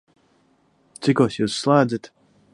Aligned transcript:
Cikos 1.07 1.37
Jūs 1.41 1.61
slēdzat? 1.67 2.13